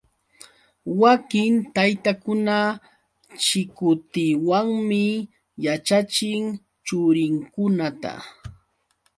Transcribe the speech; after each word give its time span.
Wakin 1.01 1.53
taytakuna 1.75 2.55
chikutiwanmi 3.45 5.03
yaćhachin 5.65 6.43
churinkunata. 6.85 8.11